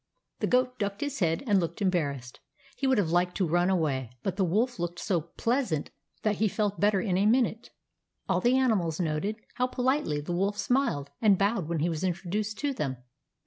[0.39, 2.39] The Goat ducked his head, and looked embarrassed.
[2.75, 5.91] He would have liked to run away; but the Wolf looked so pleasant
[6.23, 7.69] that he felt better in a minute.
[8.27, 12.57] All the animals noted how politely the Wolf smiled and bowed when he was introduced
[12.57, 12.97] to them.